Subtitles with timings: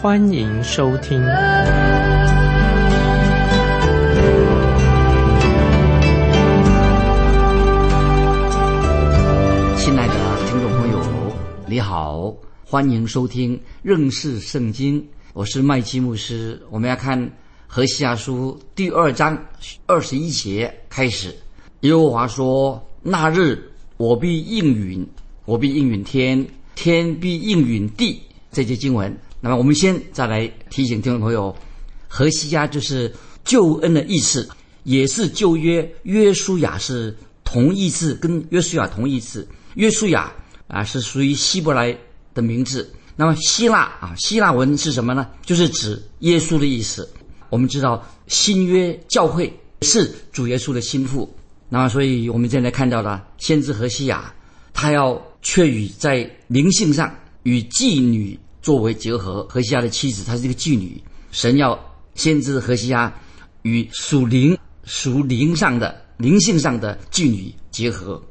[0.00, 1.18] 欢迎收听。
[9.76, 10.14] 亲爱的
[10.46, 11.02] 听众朋友，
[11.66, 12.32] 你好，
[12.64, 16.62] 欢迎收听认识圣经，我是麦基牧师。
[16.70, 17.28] 我们要看
[17.66, 19.36] 何西阿书第二章
[19.86, 21.34] 二十一节开始。
[21.80, 25.04] 耶和华说：“那日我必应允，
[25.44, 26.46] 我必应允天，
[26.76, 29.12] 天必应允地。”这节经文。
[29.40, 31.54] 那么我们先再来提醒听众朋友，
[32.08, 34.48] 何西家就是救恩的意思，
[34.82, 39.46] 也是旧约约书亚是同义字，跟约书亚同义字。
[39.74, 40.32] 约书亚
[40.66, 41.96] 啊是属于希伯来
[42.34, 42.92] 的名字。
[43.14, 45.28] 那么希腊啊，希腊文是什么呢？
[45.44, 47.08] 就是指耶稣的意思。
[47.50, 51.32] 我们知道新约教会是主耶稣的心腹。
[51.68, 54.34] 那么，所以我们现在看到了先知何西雅，
[54.72, 59.46] 他要却与在灵性上与妓女作为结合。
[59.48, 61.02] 何西亚的妻子，她是一个妓女。
[61.30, 61.78] 神要
[62.14, 63.10] 先知何西亚
[63.62, 68.22] 与属灵、属灵上的灵性上的妓女结合。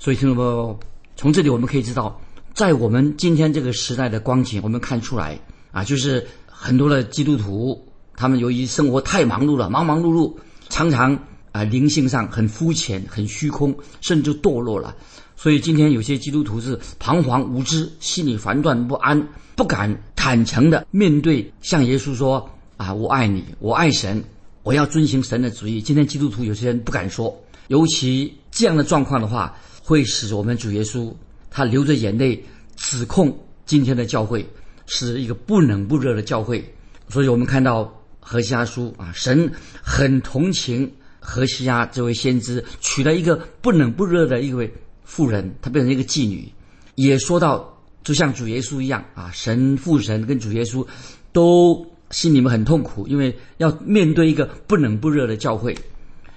[0.00, 0.76] 所以，听众朋友，
[1.14, 2.20] 从这里我们可以知道，
[2.54, 5.38] 在我们今天这个时代的光景，我们看出来
[5.70, 7.86] 啊，就是很多的基督徒，
[8.16, 10.34] 他们由于生活太忙碌了，忙忙碌碌，
[10.70, 11.16] 常常。
[11.52, 14.96] 啊，灵性上很肤浅、很虚空，甚至堕落了。
[15.36, 24.22] 所以今天有些基督徒是彷徨无知，心里烦乱不安，不敢坦诚的面对，向耶稣说：“啊，我爱你，我爱神，
[24.62, 27.36] 我要遵行神的旨意。”今天基督徒有些人不敢说，
[27.68, 31.12] 尤其这样的状况的话，会使我们主耶稣
[31.50, 32.42] 他流着眼泪
[32.76, 33.36] 指控
[33.66, 34.48] 今天的教会
[34.86, 36.64] 是一个不冷不热的教会。
[37.08, 39.52] 所以我们看到何西阿书啊，神
[39.82, 40.90] 很同情。
[41.26, 44.70] 何西阿这位先知娶了一个不冷不热的一位
[45.04, 46.52] 妇人，她变成一个妓女，
[46.96, 50.86] 也说到就像主耶稣一样啊，神父神跟主耶稣
[51.32, 55.76] 都心里面很痛苦，因为要面对一个不冷不热的教会，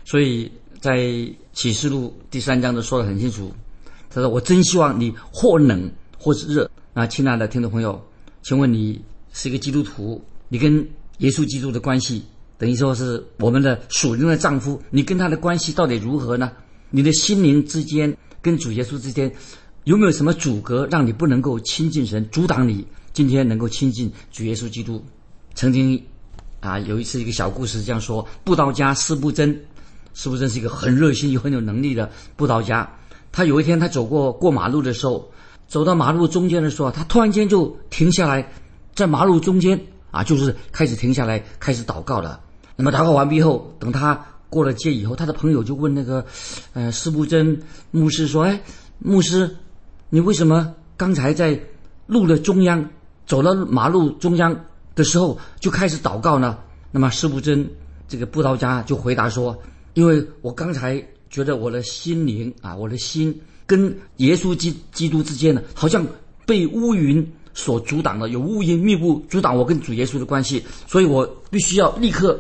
[0.06, 0.98] 所以在
[1.54, 3.52] 启示录第三章都说得很清楚，
[4.10, 8.02] 他说：“我真希望你或冷或是热。”那亲爱的听众朋友，
[8.42, 9.02] 请问你
[9.34, 10.88] 是一个基督徒，你跟
[11.20, 12.24] 耶稣基督的关系？
[12.58, 16.52] 等于说是我们的属灵的丈夫，你跟他的关系到底如何呢？
[16.90, 19.30] 你的心灵之间跟主耶稣之间
[19.84, 25.04] 有没有什么阻隔，让你不能够亲近神，阻挡你今天能够亲近主耶稣基督？
[25.54, 26.02] 曾经
[26.62, 29.66] 啊，有一次一个小故事这样说：布道家施布真，
[30.14, 32.90] 施布真是一个很热心又很有能力的布道家。
[33.34, 35.30] 他有一天他走过过马路的时候，
[35.68, 38.50] 走到马路中间的时候，他突然间就停下来，
[38.96, 39.78] 在马路中间
[40.12, 42.40] 啊，就是开始停下来，开始祷告了。
[42.78, 46.26] 那么祷告完毕后，等他过了街以后，他的朋友就问那个，
[46.74, 48.62] 呃，施布真牧师说：“哎，
[49.00, 49.58] 牧师，
[50.10, 51.60] 你为什么刚才在
[52.06, 52.90] 路的中央
[53.26, 54.66] 走到马路中央
[54.96, 56.58] 的时候就开始祷告呢？”
[56.92, 57.70] 那么施布真
[58.08, 59.58] 这个布道家就回答说
[59.94, 66.08] ：“因为我刚才觉得我的心灵啊，我的心跟耶稣基基督之间呢，好像
[66.46, 72.40] 被乌云所阻挡了，有乌云密布阻挡我跟主耶稣的关系，所以我必须要立刻。”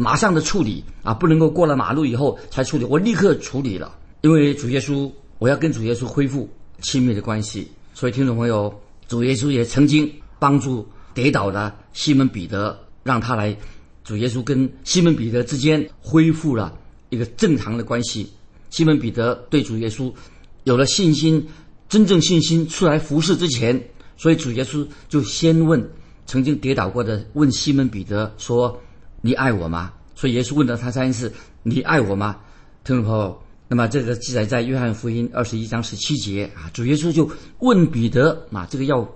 [0.00, 2.84] 马上的处理啊，不能够过了马路以后才处理。
[2.84, 5.10] 我立刻处理了，因为主耶稣，
[5.40, 6.48] 我要跟主耶稣恢复
[6.80, 7.68] 亲密的关系。
[7.94, 8.72] 所以，听众朋友，
[9.08, 10.08] 主耶稣也曾经
[10.38, 13.56] 帮助跌倒的西门彼得，让他来，
[14.04, 16.78] 主耶稣跟西门彼得之间恢复了
[17.10, 18.32] 一个正常的关系。
[18.70, 20.14] 西门彼得对主耶稣
[20.62, 21.44] 有了信心，
[21.88, 23.82] 真正信心出来服侍之前，
[24.16, 25.84] 所以主耶稣就先问
[26.24, 28.80] 曾经跌倒过的，问西门彼得说。
[29.20, 29.92] 你爱我吗？
[30.14, 31.32] 所以耶稣问了他三次
[31.62, 32.36] ：“你爱我吗？”
[32.82, 37.30] 听众朋友，那么这个记载在约翰福音二十一章十七节啊，主耶稣就
[37.60, 39.08] 问彼得啊，这个要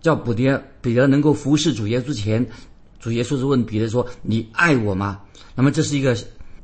[0.00, 2.46] 叫彼得彼得能够服侍主耶稣之前，
[2.98, 5.20] 主耶稣是问彼得说：“你爱我吗？”
[5.54, 6.16] 那么这是一个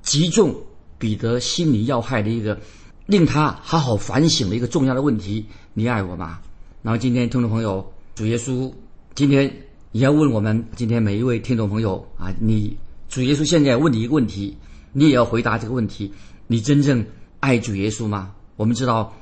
[0.02, 0.54] 击中
[0.98, 2.58] 彼得心理要害的一个
[3.06, 5.44] 令他好好反省的一个重要的问题
[5.74, 6.38] ：“你爱我吗？”
[6.82, 8.72] 然后今天听众朋友，主耶稣
[9.14, 9.54] 今天。
[9.96, 12.76] 你要问我们今天每一位听众朋友啊，你
[13.08, 14.58] 主耶稣现在问你一个问题，
[14.92, 16.12] 你也要回答这个问题：
[16.48, 17.06] 你真正
[17.38, 18.32] 爱主耶稣吗？
[18.56, 19.14] 我们知道，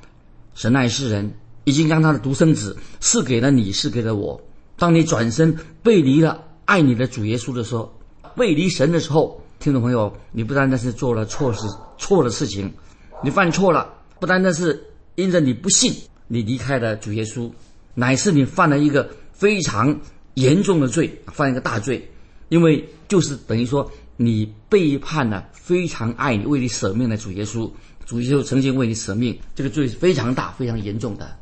[0.54, 1.30] 神爱世人，
[1.64, 4.40] 已经将他的独生子赐给了你，赐给了我。
[4.78, 7.94] 当你转身背离了爱你的主耶稣的时候，
[8.34, 11.66] 背离神的时候，听众朋友，你不单单是做了错事、
[11.98, 12.72] 错的事情，
[13.22, 14.82] 你犯错了，不单单是
[15.16, 15.94] 因着你不信，
[16.28, 17.52] 你离开了主耶稣，
[17.92, 20.00] 乃是你犯了一个非常
[20.34, 22.08] 严重的罪，犯一个大罪，
[22.48, 27.70] 因为就是等于说你背叛了非常爱你、为你舍命的主耶稣，
[28.06, 31.36] 主耶稣曾经为你舍命，这个罪是非常大、非常严重的。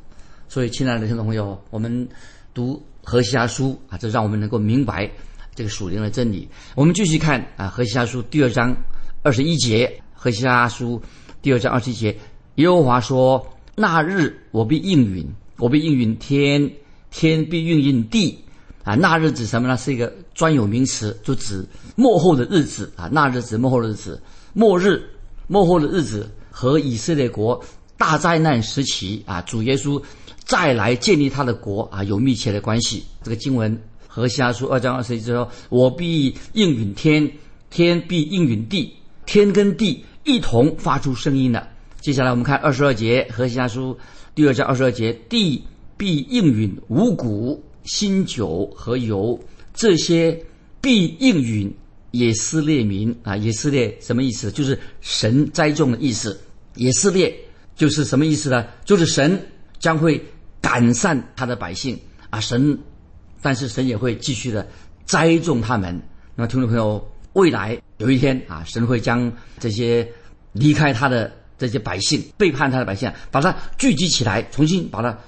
[0.48, 2.08] 所以，亲爱的听众朋友，我们
[2.52, 5.08] 读何西阿书啊，这让我们能够明白
[5.54, 6.48] 这个属灵的真理。
[6.75, 8.75] 我们继续看啊，何西阿书第二章
[9.22, 11.00] 二十一节，何西阿书
[11.40, 12.19] 第二章二十一节，
[12.56, 13.46] 耶和华说
[13.76, 15.25] ：“那日我必应允，
[15.58, 16.72] 我必应允天，
[17.10, 18.44] 天必应允地。”
[18.90, 19.76] 啊，那日指什么呢？
[19.76, 21.64] 是一个专有名词，就指
[21.94, 23.08] 末后的日子啊。
[23.12, 24.20] 那日子末后的日子，
[24.52, 25.00] 末日、
[25.46, 27.62] 末后的日子和以色列国
[27.96, 30.02] 大灾难时期啊，主耶稣。
[30.44, 33.04] 再来建立他的国啊，有密切的关系。
[33.22, 37.31] 这个经文和西阿书二章二十一节说：“我必应允天，
[37.70, 38.92] 天必应允地，
[39.26, 41.69] 天跟地一同发出声音了。”
[42.02, 43.96] 接下来我们看二十二节和西阿书
[44.34, 45.62] 第二章二十二节：“地
[45.96, 49.38] 必应允五谷、新酒和油，
[49.74, 50.44] 这些
[50.80, 51.74] 必应允
[52.10, 53.36] 以色列民啊。
[53.36, 54.50] 以色列什么意思？
[54.50, 56.40] 就是神栽种的意思。
[56.74, 57.34] 以色列
[57.76, 58.66] 就是什么意思呢？
[58.84, 59.40] 就是神
[59.78, 60.22] 将会。”
[60.62, 61.98] 改善他的百姓
[62.28, 62.78] 啊，神，
[63.40, 64.68] 但是神也会继续的
[65.06, 66.00] 栽种他们。
[66.36, 70.06] 那么，听众朋友，未来有一天啊，神会将这些
[70.52, 75.18] 离开他的这些百姓、背叛他的百姓，把他聚集起来，重新把他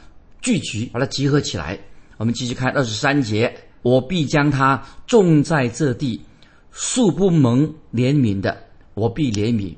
[0.43, 1.81] 聚集，把他集合起来。
[2.17, 6.20] 我们继续看二十三节：我必将他种在这地，
[6.70, 8.56] 素不蒙怜悯的，
[8.94, 9.75] 我必怜悯；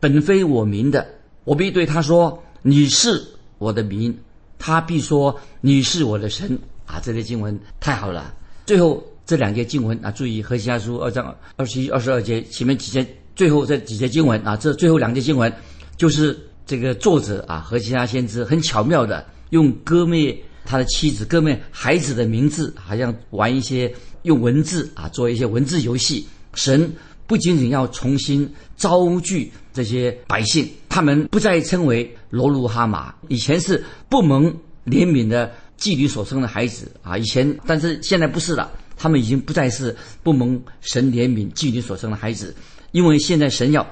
[0.00, 1.06] 本非我民的，
[1.44, 3.24] 我必对他说：你是
[3.58, 4.16] 我的民。
[4.60, 8.34] 他必说：“你是我的神啊！”这类经文太好了。
[8.66, 13.06] 最后这两节经文啊，注意《何西阿书》二章二十一、二十二节前面几节，
[13.36, 15.52] 最后这几节经文啊，这最后两节经文，
[15.96, 16.36] 就是
[16.66, 26.26] 这个作者啊，何西阿先知很巧妙的用割灭他的妻子、各位孩子的名字，好像玩一些用文字啊，做一些文字游戏。
[26.54, 26.92] 神
[27.26, 32.14] 不仅仅要重新招聚这些百姓，他们不再称为。
[32.30, 34.52] 罗鲁哈马以前是不蒙
[34.84, 42.54] 怜悯的妓女所生的孩子啊，以前但是现在不是了，他们已经不再是不蒙神怜悯妓女所生的孩子，
[42.92, 43.82] 因为现在神要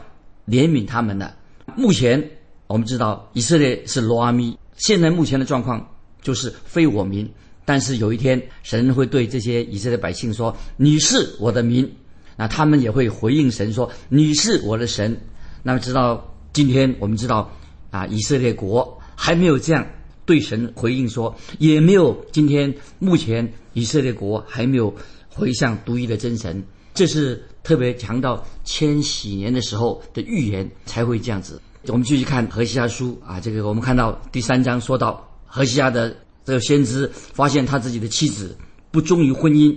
[0.47, 1.35] 怜悯他们了。
[1.77, 2.23] 目前
[2.67, 5.96] 我们知道以色列是罗阿咪，现在目前的状况
[6.27, 7.31] 就是非我民，
[7.65, 11.89] 但是有一天神会对这些以色列百姓说：“你是我的民。”
[12.37, 15.17] 那他们也会回应神说：“你是我的神。”
[15.63, 17.49] 那么直到今天我们知道。
[17.89, 19.87] 啊，以色列国还没有这样
[20.27, 24.95] 对神回应说，也没有今天目前以色列国还没有
[25.31, 26.63] 回向独一的真神，
[26.93, 31.59] 这是特别强调千禧年的时候的预言才会这样子。
[31.87, 35.26] 我们继续看何西阿书啊，这个我们看到第三章说到
[35.57, 36.15] 何西亚的
[36.45, 38.55] 这个先知发现他自己的妻子
[38.91, 39.75] 不忠于婚姻，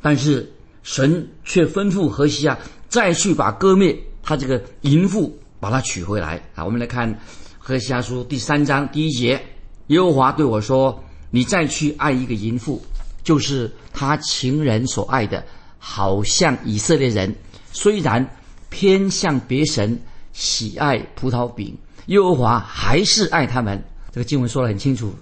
[0.00, 0.48] 但是
[0.84, 2.56] 神却吩咐何西亚
[2.88, 6.64] 再去把割灭他这个淫妇把她娶回来啊。
[6.64, 7.18] 我们来看。
[7.58, 9.42] 何西阿书第三章第一节，
[9.88, 11.02] 耶和华对我说
[11.32, 12.80] ：“你再去爱一个淫妇，
[13.24, 15.44] 就是他情人所爱的，
[15.80, 17.34] 好像以色列人
[17.72, 18.24] 虽然
[18.70, 19.98] 偏向别神，
[20.32, 23.82] 喜爱葡萄饼，耶和华还是爱他们。”
[24.16, 25.14] 这个经文说得很清楚。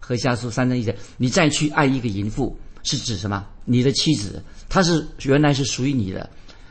[0.00, 3.46] 何下书三章一节，你再去爱一个淫妇，是指什么？
[3.66, 6.30] 你的妻子，她是原来是属于你的，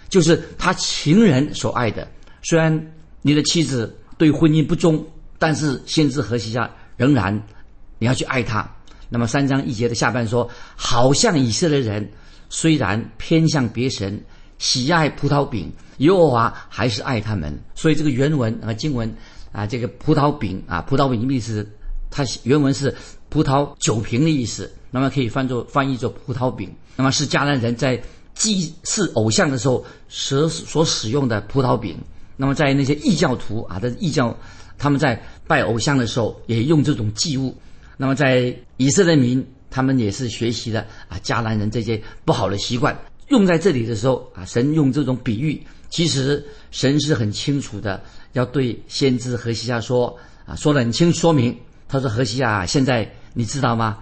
[0.10, 2.08] 就是他情人所爱的。
[2.42, 2.92] 虽然
[3.22, 5.06] 你的妻子对婚姻不忠。
[5.40, 7.40] 但是先知何西家仍然，
[8.00, 8.68] 你要去爱他。
[9.08, 12.12] 那么三章一节的下半说，好像以色列人
[12.50, 14.20] 虽然偏向别神，
[14.58, 17.56] 喜爱葡萄饼，耶和华还是爱他们。
[17.76, 19.16] 所以这个原文啊经文
[19.52, 21.68] 啊这个葡萄饼啊葡萄饼的意思，
[22.10, 22.96] 它原文是
[23.30, 24.72] 葡萄酒瓶的意思。
[24.92, 26.74] 那么可以翻作翻译作葡萄饼。
[26.96, 28.02] 那么是迦南人在
[28.34, 31.98] 祭祀偶像的时候所所使用的葡萄饼。
[32.36, 34.38] 那么在那些异教徒啊的异教。
[34.80, 37.56] 他们在拜偶像的时候也用这种祭物，
[37.98, 42.96] 那么在以色列民，他们也是学习了啊迦南人这些不好的习惯，
[43.30, 48.02] 用在这里的时候啊，神用这种比喻，其实神是很清楚的，
[48.34, 53.98] 要对先知何西亚说啊，说的很清说明，他说何西亚，现在你知道吗？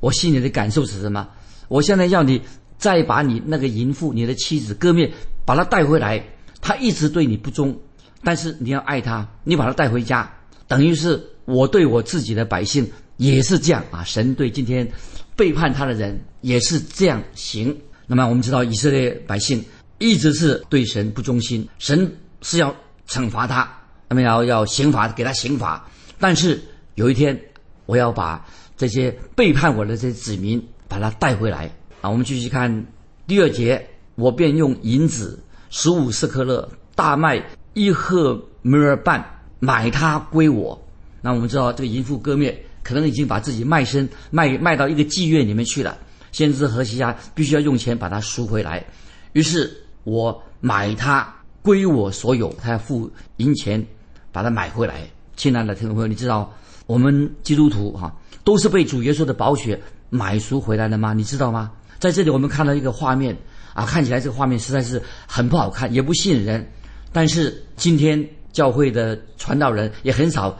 [0.00, 1.28] 我心里的感受是什么？
[1.68, 2.40] 我现在要你
[2.78, 5.10] 再把你那个淫妇，你的妻子割灭，
[5.44, 6.24] 把她带回来，
[6.60, 7.78] 她一直对你不忠。
[8.24, 10.28] 但是你要爱他，你把他带回家，
[10.66, 14.02] 等于是我对我自己的百姓也是这样啊。
[14.02, 14.90] 神对今天
[15.36, 17.78] 背叛他的人也是这样行。
[18.08, 19.64] 那么我们知道以色列百姓
[19.98, 22.74] 一直是对神不忠心，神是要
[23.08, 23.68] 惩罚他，
[24.08, 25.84] 那么要要刑罚给他刑罚。
[26.18, 26.60] 但是
[26.94, 27.40] 有一天，
[27.86, 28.44] 我要把
[28.76, 32.10] 这些背叛我的这些子民把他带回来啊！
[32.10, 32.86] 我们继续看
[33.26, 40.80] 第二节，我便用银子十五斯克勒，大麦一赫梅尔半买他归我。
[41.20, 45.98] 那我们知道这个淫妇割灭，可能已经把自己卖身卖卖到一个妓院里面去了。
[46.30, 48.84] 先知何西亚必须要用钱把它赎回来，
[49.32, 49.76] 于是
[50.08, 53.84] 我买它归我所有，他要付银钱
[54.32, 55.08] 把它买回来。
[55.36, 56.52] 亲爱的听众朋友，你知道
[56.86, 61.12] 我们基督徒哈都是被主耶稣的宝血买赎回来的吗？
[61.12, 61.70] 你知道吗？
[61.98, 63.36] 在这里我们看到一个画面
[63.74, 66.66] 啊，看起来这个画面实在是很不好看，也不吸引人。
[67.12, 70.56] 但是今天教会的传道人也很少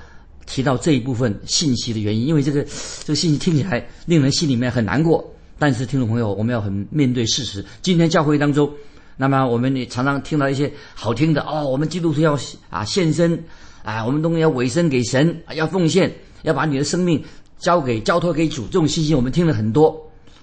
[0.46, 5.24] 提到这一部分信息的原因，因为这个这个信息听起来令人心里面很难过。
[5.60, 7.64] 但是，听众朋友，我们要很面对事实。
[7.82, 8.72] 今天教会当中，
[9.20, 12.38] 那么我们也常常听到一些好听的哦，我们基督徒要
[12.70, 13.44] 啊献身，
[13.82, 16.10] 啊，我们东西要委身给神，要奉献，
[16.42, 17.22] 要把你的生命
[17.58, 18.64] 交给交托给主。
[18.66, 20.00] 这种信息我们听了很多。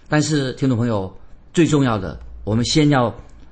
[0.09, 1.11] 但是，听众朋友，
[1.53, 3.11] 最重要的，我们先要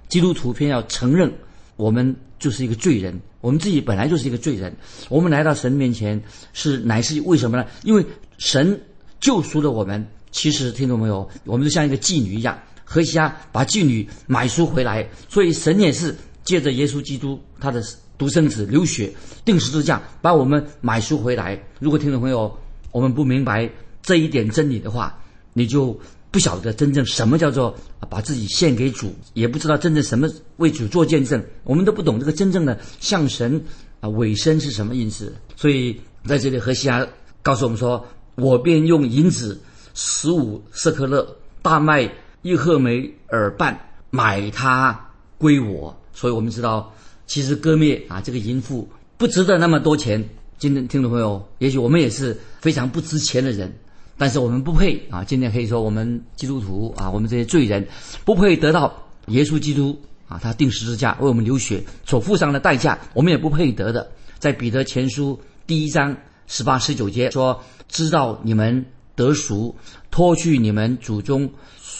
[0.10, 1.34] 基督徒偏要承认，
[1.78, 4.76] 我们就是一个罪人，我们自己本来就是一个罪人。
[5.08, 7.66] 我们来到神面前是乃是为什么呢？
[7.84, 8.06] 因为
[8.38, 8.80] 神
[9.22, 10.06] 救赎了我们。
[10.32, 12.58] 其实，听众朋友，我们就像一个妓女一样，
[12.94, 17.84] 何西阿把妓女买赎回来，所以神也是借着耶稣基督他的
[18.20, 19.12] 独生子流血
[19.44, 21.60] 定十字架，把我们买赎回来。
[21.80, 22.56] 如果听众朋友
[22.92, 23.68] 我们不明白
[24.04, 25.18] 这一点真理的话，
[25.54, 27.76] 你就不晓得真正什么叫做
[28.12, 31.44] 把自己献给主，也不知道真正什么为主做见证。
[31.64, 33.60] 我们都不懂这个真正的向神
[34.02, 35.34] 啊委身是什么意思。
[35.56, 37.08] 所以在这里，何西阿
[37.42, 38.06] 告诉我们说
[38.38, 39.60] ：“我便用银子。”
[39.96, 42.12] 十五色克勒大麦
[42.44, 46.94] 一赫梅尔半买它归我，所以我们知道，
[47.26, 50.22] 其实割灭啊这个淫妇不值得那么多钱。
[50.58, 53.74] 今天听众朋友，也许我们也是非常不值钱的人，
[54.18, 55.24] 但是我们不配啊。
[55.24, 57.88] 今天可以说我们基督徒啊，我们这些罪人
[58.26, 58.94] 不配得到
[59.28, 59.98] 耶稣基督
[60.28, 64.12] 啊，他定十字架为我们流血所付上的代价，我们也不配得的。
[64.38, 68.86] 在彼得前书第一章十八十九节说：“知道你们。”
[69.16, 69.76] 得赎，
[70.10, 71.48] 脱去你们祖宗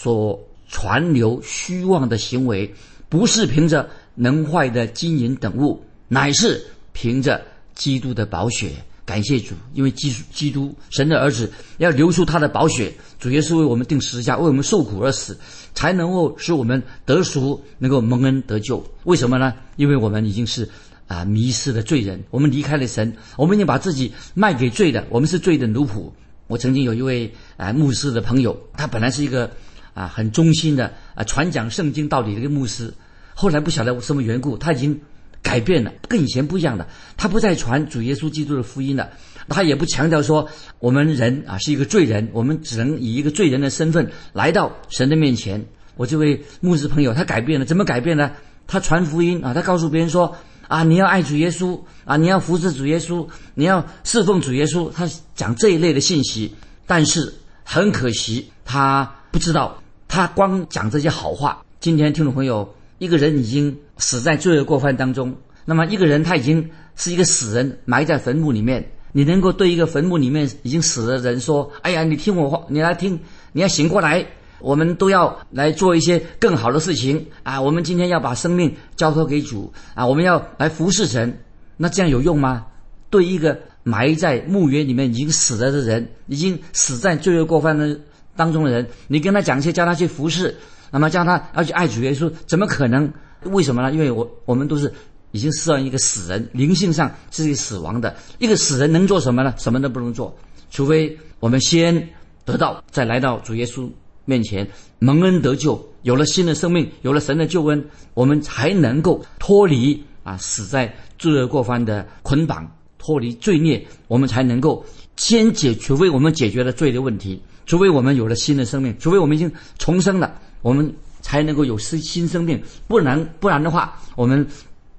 [0.04, 2.74] 所传流虚妄的行为，
[3.08, 7.40] 不是凭着能坏的金银等物，乃是凭着
[7.74, 8.72] 基督的宝血。
[9.06, 15.38] 感谢主，因为基基督神的儿子要流出他的宝血，主耶稣为我们定十字架，为我们受苦而死，
[15.74, 18.84] 才能够使我们得赎，能够蒙恩得救。
[19.04, 19.54] 为什么呢？
[19.76, 20.68] 因为我们已经是
[21.06, 26.10] 啊迷失的罪人，我们离开了神，我们已经把自己卖给罪的，我们是罪的奴仆。
[26.46, 29.50] 我曾经有一位啊牧师的朋友，他本来是一个
[29.94, 32.92] 啊很忠心的啊传讲圣经道理的一个牧师，
[33.34, 35.00] 后来不晓得什么缘故，他已经
[35.42, 36.86] 改变了，跟以前不一样的。
[37.16, 39.08] 他不再传主耶稣基督的福音了，
[39.48, 40.48] 他也不强调说
[40.78, 45.64] 我们人啊是一个罪人，我们只能以一个罪人的身份来到神的面前。
[45.96, 48.32] 我这位牧师朋友他改变了，怎么改变呢？
[48.66, 50.36] 他传福音啊，他告诉别人说。
[50.66, 54.90] 啊，你要爱主耶稣啊，你要服侍主耶稣，你要侍奉主耶稣。
[54.90, 56.54] 他讲这一类的信息，
[56.86, 57.34] 但是
[57.64, 59.82] 很可惜，他不知道，
[60.14, 61.60] 他光讲这些好话。
[61.80, 68.92] 今天听众朋友，一个人已经死在罪恶过犯当中，那么一个人他已经是一个死人，埋在坟墓里面。
[69.10, 73.18] 你能够对一个坟墓里面已经死的人说：“哎呀，你听我话，你来听，
[73.50, 74.24] 你要醒过来。”
[74.60, 77.60] 我们都要来做一些更好的事情啊！
[77.60, 80.06] 我们今天要把生命交托给主啊！
[80.06, 81.40] 我们要来服侍神，
[81.76, 82.66] 那这样有用吗？
[83.10, 87.98] 对一个埋在墓园里面已经死了的人，已经死在罪恶过犯的
[88.36, 90.54] 当中的人，你跟他讲一些，叫他去服侍，
[90.90, 93.12] 那么叫他要去爱主耶稣，怎么可能？
[93.44, 93.92] 为什么呢？
[93.92, 94.92] 因为我我们都是
[95.32, 99.54] 已经死了一个死人，灵性上是一个死亡的一个死人，能做什么呢？
[99.58, 100.36] 什么都不能做，
[100.70, 102.08] 除非我们先
[102.44, 103.90] 得到，再来到主耶稣。
[104.26, 104.66] 面前
[105.00, 114.82] 蒙恩得救，有了新的生命，有了神的救恩，我们才能够脱离啊死在罪恶过犯的捆绑，脱离罪孽，我们才能够
[115.14, 124.46] 先解，除非我们解决了罪的问题，除非我们有了新的生命，除非我们已经重生了，我们才能够有新新生命，不然不然的话，我们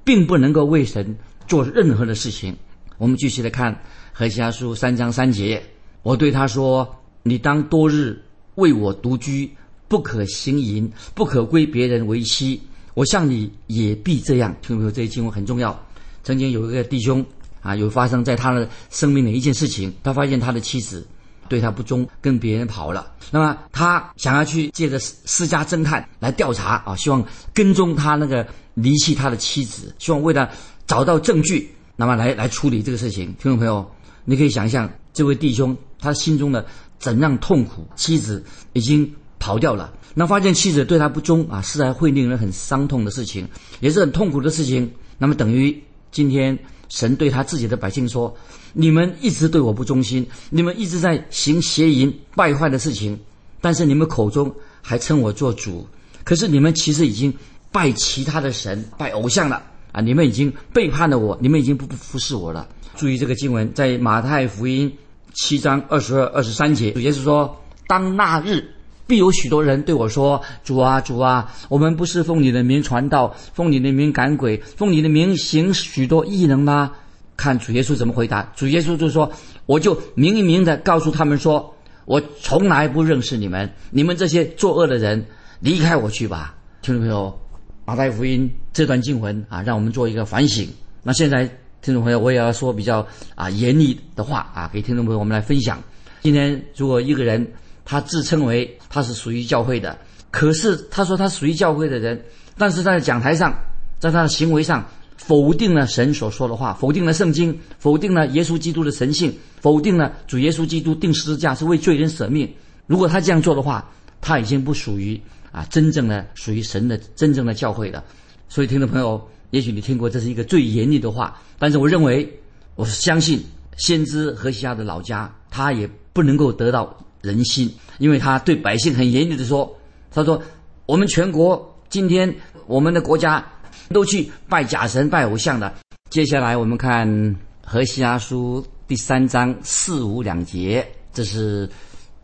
[0.03, 1.17] 并不能够为神
[1.47, 2.55] 做任何的事情。
[2.97, 3.73] 我们继续来看
[4.13, 5.61] 《何西阿书》三章三节，
[6.03, 8.21] 我对他说：“你当多日。”
[8.55, 9.51] 为我独居，
[9.89, 12.61] 不可行淫，不可归别人为妻。
[12.93, 14.55] 我向你也必这样。
[14.61, 14.89] 听没有？
[14.89, 15.77] 这一经文很重要。
[16.23, 17.25] 曾经有一个弟兄
[17.61, 19.93] 啊，有发生在他的生命的一件事情。
[20.01, 21.05] 他发现他的妻子
[21.47, 23.11] 对他不忠，跟别人跑了。
[23.31, 27.23] 那么他想要去借着私家侦探来调查啊，希望
[27.53, 30.49] 跟踪他那个离弃他的妻子，希望为他
[30.87, 33.27] 找到证据，那么来来处理这个事情。
[33.41, 33.89] 听众朋友，
[34.23, 36.65] 你可以想象这位弟兄他心中的
[36.99, 37.87] 怎样痛苦？
[37.95, 43.47] 妻子已经跑掉了，那发现妻子对他不忠啊，是会令人很伤痛的事情，
[43.79, 44.91] 也是很痛苦的事情。
[45.17, 46.57] 那么等于今天
[46.89, 48.35] 神对他自己的百姓说。
[48.77, 53.17] 你们一直对我不忠心，你们一直在行邪淫败坏的事情，
[53.61, 55.87] 但是你们口中还称我做主，
[56.25, 57.33] 可是你们其实已经
[57.71, 59.63] 拜其他的神、拜偶像了
[59.93, 60.01] 啊！
[60.01, 62.67] 你们已经背叛了我，你们已经不不服侍我了。
[62.97, 64.91] 注意这个经文，在马太福音
[65.33, 68.71] 七章二十二、二十三节，主耶稣说：“当那日，
[69.07, 76.91] 必有许多人对我说：主啊，主啊，我们不是奉你的名传道，奉你的名赶鬼，奉你的名行许多异能吗？”
[77.37, 78.49] 看主耶稣怎么回答？
[78.55, 79.31] 主耶稣就说
[79.65, 81.75] ：“我就明明的告诉他们说，
[82.05, 85.25] 我从来不认识你们，你们这些作恶的人，
[85.59, 87.37] 离开我去吧。”听众朋友，
[87.83, 90.67] 马太福音这段经文啊，让我们做一个反省。
[91.03, 91.43] 那现在，
[91.81, 95.81] 听众朋友，我也要说比较啊严厉的话啊，给听众朋友我们来分享。
[96.21, 97.45] 今天，如果一个人
[97.83, 99.97] 他自称为他是属于教会的，
[100.31, 102.23] 可是他说他属于教会的人，
[102.57, 103.53] 但是在讲台上，
[103.99, 104.85] 在他的行为上。
[105.17, 112.51] 否定了神所说的话，否定了圣经，否定了耶稣基督的神性，否定了主耶稣基督定十字架是为罪人舍命。
[112.85, 113.89] 如果他这样做的话，
[114.21, 115.19] 他已经不属于
[115.51, 118.03] 啊真正的属于神的真正的教会了。
[118.49, 119.19] 所以，听众朋友，
[119.49, 122.31] 也许你听过这是一个最严厉的话，但是我认为，
[122.75, 123.41] 我相信
[123.77, 129.75] 先知何西阿的老家，他也不能够得到人心，因为他对百姓很严厉的说
[130.11, 130.39] ：“他说，
[130.85, 132.31] 我们全国今天
[132.67, 133.43] 我们的国家。”
[133.89, 135.73] 都去拜假神、拜偶像的。
[136.09, 137.07] 接下来我们看
[137.63, 141.69] 《何西阿书》第三章四五两节，这是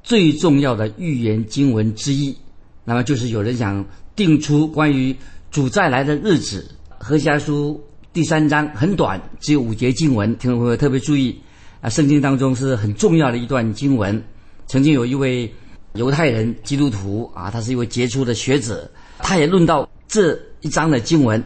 [0.02, 2.36] 最重要的预言经文之一。
[2.84, 3.86] 那么就是有人想
[4.16, 5.16] 定出关于
[5.52, 6.68] 主再来的日子。
[7.04, 7.80] 《何西阿书》
[8.14, 11.40] 第三章很短，只有五节经文，听众朋友特别注意
[11.82, 11.90] 啊！
[11.90, 14.24] 圣经当中是很重要的一段经文。
[14.68, 15.52] 曾经有一位
[15.94, 19.88] 犹太人基督徒啊，他是一位杰出的学者，他也论到。
[20.08, 21.42] 这一章的经文，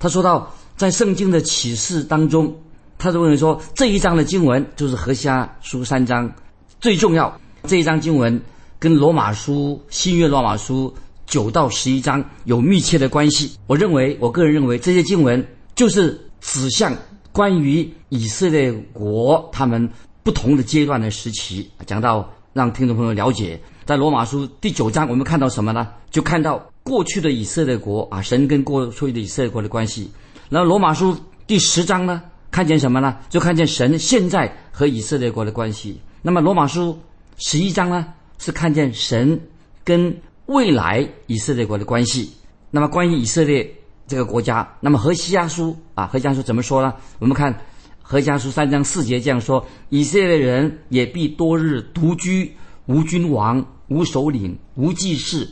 [0.00, 2.50] 他说到，在圣经的启示当中，
[2.96, 6.32] 他认为说这一章的经文就是何西阿书三章
[6.80, 7.38] 最重要。
[7.64, 8.40] 这一章经文
[8.78, 10.92] 跟罗马书新约罗马书
[11.26, 13.58] 九到十一章有密切的关系。
[13.66, 16.96] 我认为，我个人认为这些经文就是指向
[17.30, 19.86] 关于以色列国他们
[20.22, 25.86] 不同的阶段的时期，讲到让听众朋友了解，在罗马书第九章我们看到什么呢？
[26.10, 26.69] 就看到。
[26.82, 30.10] 过去的以色列国啊，神跟过去的以色列国的关系。
[30.48, 31.16] 然后罗马书
[31.46, 33.16] 第十章呢，看见什么呢？
[33.28, 36.00] 就看见神现在和以色列国的关系。
[36.22, 36.98] 那么罗马书
[37.36, 38.06] 十一章呢，
[38.38, 39.40] 是看见神
[39.84, 40.14] 跟
[40.46, 42.32] 未来以色列国的关系。
[42.70, 43.72] 那么关于以色列
[44.06, 46.92] 这个国家，那么何西阿书啊，何西阿书怎么说呢？
[47.18, 47.56] 我们看
[48.02, 55.48] 何西阿书三章四节这样说：以色列人也必多日独居，无君王，无首领，无祭祀。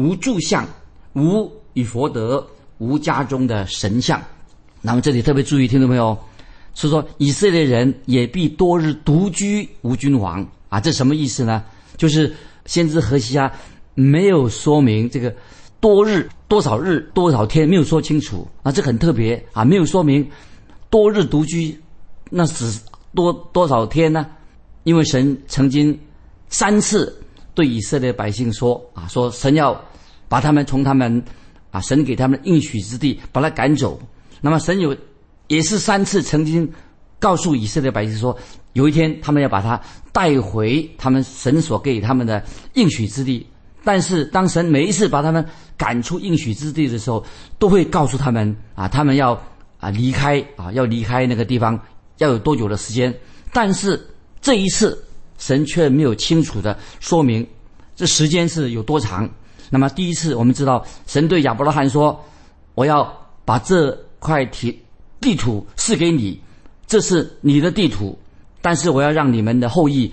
[0.00, 0.66] 无柱像，
[1.12, 2.44] 无与佛德，
[2.78, 4.20] 无家中的神像。
[4.80, 6.16] 那么这里特别注意，听众朋友，
[6.74, 10.80] 是说以色列人也必多日独居，无君王啊。
[10.80, 11.62] 这什么意思呢？
[11.98, 12.34] 就是
[12.64, 13.52] 先知何西阿
[13.94, 15.34] 没有说明这个
[15.80, 18.72] 多日多少日多少天，没有说清楚啊。
[18.72, 20.26] 这很特别啊，没有说明
[20.88, 21.78] 多日独居，
[22.30, 22.80] 那是
[23.14, 24.26] 多多少天呢？
[24.84, 25.98] 因为神曾经
[26.48, 27.14] 三次。
[27.54, 29.78] 对以色列百姓说啊，说神要
[30.28, 31.22] 把他们从他们
[31.70, 34.00] 啊神给他们应许之地把他赶走。
[34.40, 34.96] 那么神有
[35.48, 36.70] 也是三次曾经
[37.18, 38.36] 告诉以色列百姓说，
[38.72, 39.80] 有一天他们要把他
[40.12, 42.42] 带回他们神所给他们的
[42.74, 43.46] 应许之地。
[43.82, 45.44] 但是当神每一次把他们
[45.76, 47.24] 赶出应许之地的时候，
[47.58, 49.32] 都会告诉他们啊，他们要
[49.78, 51.78] 啊离开啊，要离开那个地方
[52.18, 53.14] 要有多久的时间。
[53.52, 54.00] 但是
[54.40, 55.04] 这一次。
[55.40, 57.44] 神却没有清楚的说明
[57.96, 59.28] 这时间是有多长。
[59.68, 62.24] 那么第一次，我们知道神对亚伯拉罕说
[62.74, 63.12] ：“我要
[63.44, 64.80] 把这块地
[65.20, 66.40] 地图赐给你，
[66.86, 68.18] 这是你的地图。
[68.62, 70.12] 但是我要让你们的后裔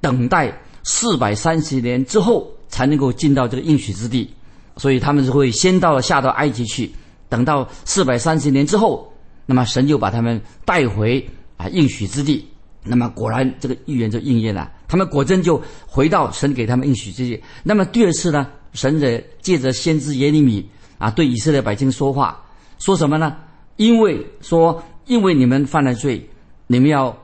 [0.00, 4.30] 等待四百三十年之后才能够进到这个应许之地。
[4.76, 6.90] 所以他们是会先到下到埃及去，
[7.28, 9.12] 等到四百三十年之后，
[9.46, 12.46] 那么神就把他们带回啊应许之地。”
[12.84, 14.70] 那么果然，这个预言就应验了。
[14.88, 17.40] 他们果真就回到神给他们应许之地。
[17.62, 18.46] 那么第二次呢？
[18.72, 20.66] 神的借着先知耶利米
[20.96, 22.42] 啊，对以色列百姓说话，
[22.78, 23.36] 说什么呢？
[23.76, 26.26] 因为说，因为你们犯了罪，
[26.66, 27.14] 你们要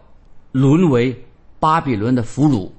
[0.53, 1.25] 沦为
[1.59, 2.71] 巴比伦的俘虏。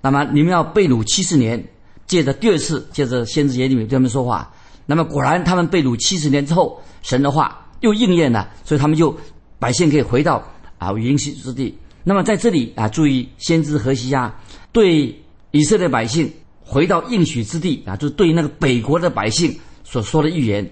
[0.00, 1.62] 那么你们要被掳七十年，
[2.06, 4.50] 借着第二次，借着先知耶利米对他们说话。
[4.86, 9.14] 那么果然，他们被掳七十年之后，神的话又应验了，所以他们就
[9.58, 10.42] 百姓可以回到
[10.78, 11.76] 啊应许之地。
[12.08, 14.32] 那么在这里啊，注意先知何西亚
[14.70, 15.12] 对
[15.50, 20.70] 以色列百姓回到应许之地啊，就是对那个北国的百姓所说的预言，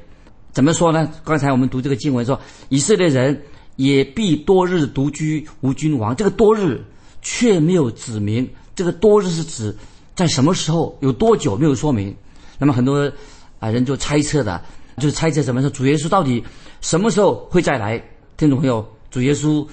[0.53, 1.11] 怎么说呢？
[1.25, 3.43] 刚才我们读这个经文说，以色列人
[3.75, 6.15] 也必多日独居无君王。
[6.15, 6.81] 这个多日
[7.21, 9.77] 却没有指明，这个多日是指
[10.15, 12.15] 在什么时候，有多久没有说明。
[12.59, 13.11] 那么很多
[13.59, 14.63] 啊人就猜测的，
[14.99, 15.61] 就是猜测什么？
[15.61, 16.45] 说主耶稣到底
[16.81, 18.01] 什么时候会再来？
[18.37, 19.67] 听众朋友，主耶稣。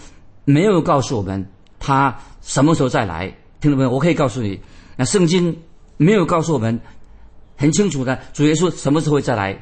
[0.45, 1.45] 没有告诉我们
[1.79, 3.27] 他什么时候再来，
[3.59, 4.59] 听众朋友，我可以告诉你，
[4.95, 5.55] 那圣经
[5.97, 6.79] 没有告诉我们
[7.55, 9.57] 很清楚的主耶稣什么时候会再来，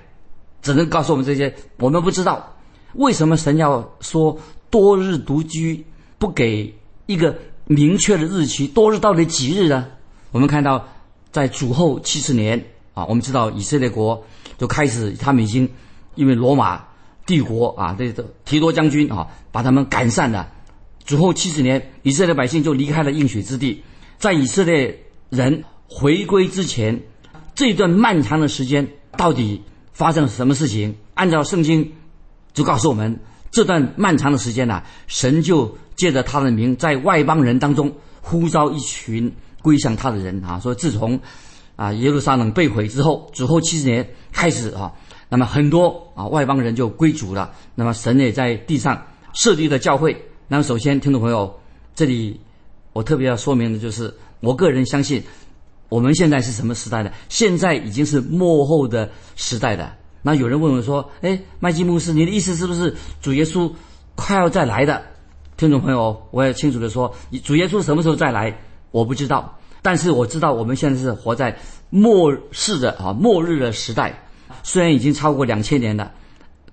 [0.62, 2.56] 只能告诉我们这些，我们不知道
[2.94, 4.38] 为什么神要说
[4.70, 5.86] 多日独居，
[6.18, 6.74] 不给
[7.06, 9.88] 一个明确的日期，多日到底几日呢？
[10.32, 10.88] 我们看到
[11.32, 12.63] 在主后七十年
[12.94, 14.24] 啊，我们知道以色列国
[14.58, 15.70] 就开始，他们已经
[16.15, 16.84] 因为罗马
[17.26, 20.50] 帝国啊，这个提多将军啊，把他们赶散了。
[21.10, 23.82] 主后七十年，以色列百姓就离开了应许之地。
[24.19, 24.95] 在以色列
[25.32, 27.02] 人回归之前，
[27.56, 29.60] 这段漫长的时间到底
[29.91, 30.95] 发生了什么事情？
[31.15, 31.91] 按照圣经
[32.54, 33.19] 就告诉我们，
[33.50, 37.91] 这段漫长的时间呢，神就借着他的名，在外邦人当中
[38.22, 40.60] 呼召一群归向他的人啊。
[40.60, 41.19] 说自从
[41.76, 44.93] 啊耶路撒冷被毁之后，主后七十年开始啊，
[45.28, 47.52] 那么很多啊外邦人就归主了。
[47.74, 50.15] 那么神也在地上设立了教会。
[50.52, 51.60] 那么，首先，听众朋友，
[51.94, 52.42] 这里
[52.92, 55.22] 我特别要说明的就是，我个人相信，
[55.90, 57.12] 我们现在是什么时代呢？
[57.30, 59.94] 现在已经是幕后的时代的。
[60.24, 63.72] 那有人问我说：“哎，麦基牧师，你的意思是不是主耶稣
[64.16, 65.04] 快要再来的？”
[65.56, 68.60] 听众朋友，我也清楚的说，主耶稣什么时候再来，
[68.90, 69.56] 我不知道。
[69.84, 71.56] 但是我知道，我们现在是活在
[71.92, 74.28] 末世的啊，末日的时代。
[74.64, 76.12] 虽然已经超过两千年了，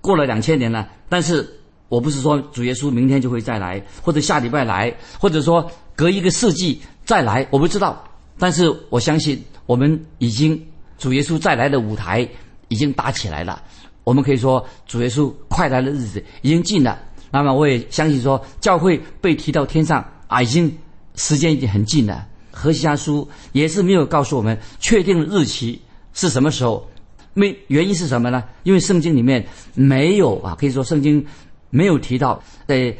[0.01, 1.47] 过了两千年了，但是。
[1.89, 8.03] 我不是说主耶稣明天就会再来，或者下礼拜来，或者说隔一个世纪再来，我不知道。
[8.37, 10.61] 但是我相信，我们已经
[10.97, 12.27] 主耶稣再来的舞台
[12.67, 13.63] 已经搭起来了。
[14.03, 16.99] 我们可以说，主耶稣快来的日子已经近了。
[17.31, 20.77] 那么我也相信说，教会被提到天上啊，已经
[21.15, 22.27] 时间已经很近了。
[22.51, 25.81] 何西阿书也是没有告诉我们确定的日期
[26.13, 26.87] 是什么时候，
[27.33, 28.43] 没原因是什么呢？
[28.63, 31.25] 因为圣经里面没有啊，可以说圣经。
[31.69, 32.93] 没有提到，呃，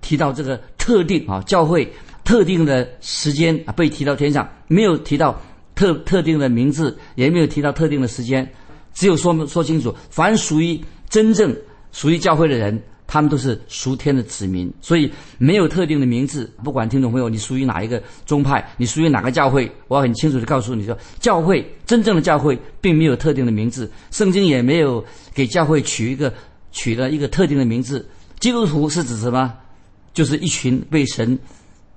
[0.00, 1.90] 提到这个特定啊，教会
[2.24, 5.40] 特定的时间啊，被提到天上，没有提到
[5.74, 8.50] 特特定的名字，也没有提到特定的时间，
[8.92, 11.54] 只有说说清楚，凡属于真正
[11.92, 16.50] 属于教会的人，他们都是属天的子民，所以没有特定的名字。
[16.62, 26.32] 不管听众朋友你属于哪一个宗派，你属于哪个教会，我很清楚的告诉你说，教会真正的教会并没有特定的名字，圣经也没有给教会取一个。
[26.74, 28.06] 取了一个特定的名字，
[28.40, 29.54] 基督徒是指什么？
[30.12, 31.38] 就是一群被神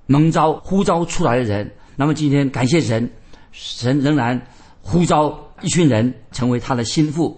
[0.05, 1.69] 蒙召、呼召出来的人。
[1.95, 3.09] 那么今天感谢神，
[3.51, 4.39] 神仍然
[4.81, 7.37] 呼召一群人成为他的心腹。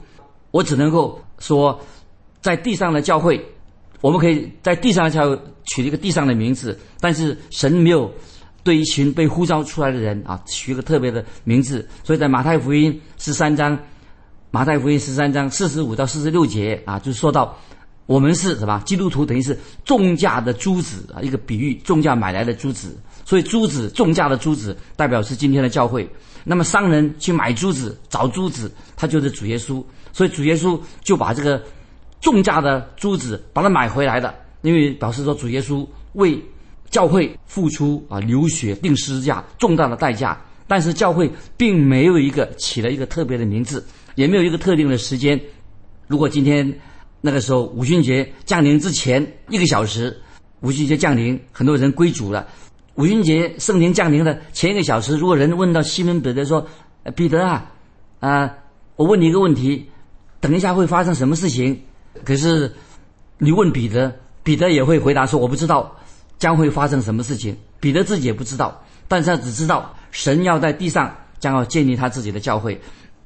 [0.52, 1.80] 我只能够说，
[2.42, 3.44] 在地上的教会，
[4.02, 8.14] 我们可以在地上的教会取一个地上的名字，但是神没有
[8.64, 11.88] 对一群被呼召出来的人啊取一个特别的名字。
[12.04, 13.80] 所以在马太福音十三章。
[14.52, 17.56] 马太福音十三章四十五到四十六节啊，就说到
[18.08, 18.82] 我们是什么？
[18.84, 22.98] 基督徒等于是重价的珠子啊，一个比喻，重价买来的珠子。
[23.24, 26.10] 所以珠子重价的珠子代表是今天的教会。
[26.44, 29.84] 那么商人去买珠子找珠子，他就是主耶稣。
[30.12, 31.64] 所以主耶稣就把这个
[32.20, 34.34] 重价的珠子把它买回来的，
[34.64, 36.44] 因为表示说主耶稣为
[36.90, 40.42] 教会付出啊流血定十字架重大的代价。
[40.66, 43.86] 但是教会并没有一个起了一个特别的名字。
[44.20, 45.40] 也没有一个特定的时间。
[46.08, 46.78] 如果今天
[47.22, 50.22] 那个时候五旬节降临之前一个小时，
[50.60, 52.46] 五旬节降临，很多人归主了。
[52.96, 56.68] 五旬节圣灵降临的前一个小时，如果人问到西门彼得说
[57.16, 57.72] ：“彼得啊，
[58.20, 58.54] 啊，
[58.98, 59.90] 我问你一个问题，
[60.42, 61.82] 等一下会发生什么事情？”
[62.26, 62.74] 可是
[63.38, 65.96] 你问彼得，彼得也会回答说：“我不知道
[66.38, 72.82] 将会发生什么事情。”彼得自己也不知道，但是他只知道神要在地上将要建立他自己的教会。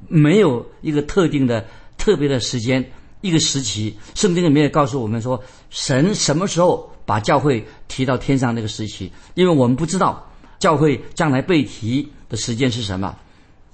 [0.08, 1.66] 没有一个特定的、
[1.98, 2.84] 特别的时间，
[3.22, 3.96] 一个时期。
[4.16, 9.12] 圣经里面也告诉我们说，神什么时候把教会提到天上那个时期？
[9.34, 13.16] 因为我们不知道教会将来被提的时间是什么，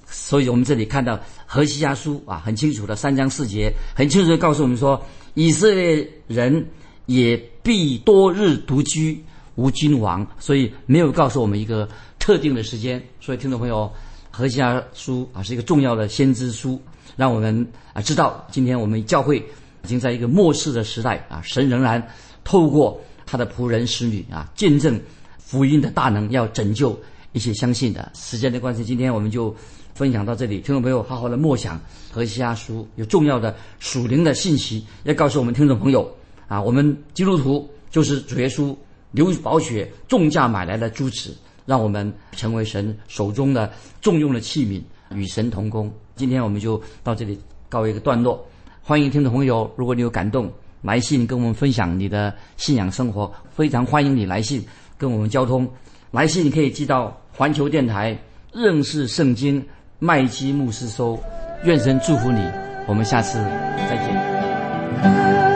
[0.06, 6.66] 所以我们这里看到何西家书啊，很清楚的三章四节，很清楚的告诉我们说，以色列人
[7.06, 9.24] 也必多日独居
[9.56, 11.88] 无君王，所以没有告诉我们一个。
[12.20, 13.02] 特定的时间。
[13.22, 13.92] 所以，听众朋友，
[14.40, 16.82] 何西阿书啊是一个重要的先知书，
[17.18, 19.38] 让我们啊知道，今天我们教会
[19.84, 22.02] 已经在一个末世的时代啊，神仍然
[22.46, 24.98] 透过他的仆人使女啊，见证
[25.38, 26.98] 福音的大能，要拯救
[27.34, 28.10] 一些相信的。
[28.16, 29.54] 时间的关系，今天我们就
[29.94, 30.62] 分享到这里。
[30.62, 31.78] 听众朋友，好好的默想
[32.10, 36.10] 何西阿书有重要的属灵的信息，要告诉我们听众朋友
[36.48, 38.74] 啊，我们基督徒就是主耶稣。
[39.12, 41.36] 流宝血重价买来的珠子，
[41.70, 44.82] 让我们成为神手中的重用的器皿，
[45.16, 45.92] 与神同工。
[46.16, 48.44] 今天我们就到这里告一个段落。
[48.82, 50.52] 欢迎听众朋友，如果你有感动，
[50.82, 54.66] 来信跟我们分享你的信仰生活，非常欢迎你来信
[54.98, 55.70] 跟我们交通。
[56.10, 58.18] 来信你可以寄到环球电台
[58.52, 59.64] 认识圣经
[60.00, 61.20] 麦基牧师收。
[61.66, 62.42] 愿神祝福你，
[62.88, 63.38] 我们下次
[63.78, 65.49] 再见。